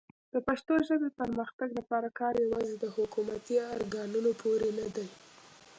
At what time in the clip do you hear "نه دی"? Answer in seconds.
4.79-5.07